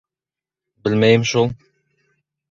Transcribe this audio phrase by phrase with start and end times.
[0.87, 1.51] Белмәйем шул...